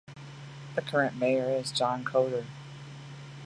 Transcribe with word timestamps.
The 0.73 0.81
current 0.81 1.17
mayor 1.17 1.47
is 1.51 1.71
John 1.71 2.03
Coder. 2.03 2.45